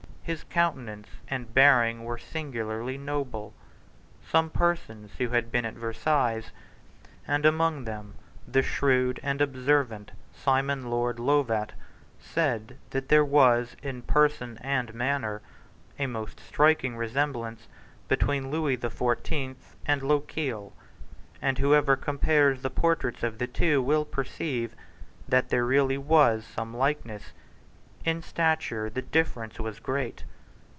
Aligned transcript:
His 0.23 0.43
countenance 0.45 1.09
and 1.27 1.53
bearing 1.53 2.05
were 2.05 2.17
singularly 2.17 2.97
noble. 2.97 3.53
Some 4.25 4.49
persons 4.49 5.11
who 5.17 5.27
had 5.29 5.51
been 5.51 5.65
at 5.65 5.73
Versailles, 5.73 6.45
and 7.27 7.45
among 7.45 7.83
them 7.83 8.13
the 8.47 8.61
shrewd 8.61 9.19
and 9.23 9.41
observant 9.41 10.11
Simon 10.33 10.89
Lord 10.89 11.19
Lovat, 11.19 11.73
said 12.17 12.77
that 12.91 13.09
there 13.09 13.25
was, 13.25 13.75
in 13.83 14.03
person 14.03 14.57
and 14.61 14.93
manner, 14.93 15.41
a 15.99 16.07
most 16.07 16.39
striking 16.39 16.95
resemblance 16.95 17.67
between 18.07 18.49
Lewis 18.49 18.79
the 18.79 18.89
Fourteenth 18.89 19.75
and 19.85 20.01
Lochiel; 20.01 20.71
and 21.41 21.57
whoever 21.57 21.97
compares 21.97 22.61
the 22.61 22.69
portraits 22.69 23.21
of 23.23 23.37
the 23.37 23.47
two 23.47 23.81
will 23.81 24.05
perceive 24.05 24.75
that 25.27 25.49
there 25.49 25.65
really 25.65 25.97
was 25.97 26.45
some 26.45 26.73
likeness. 26.73 27.33
In 28.03 28.23
stature 28.23 28.89
the 28.89 29.03
difference 29.03 29.59
was 29.59 29.79
great. 29.79 30.23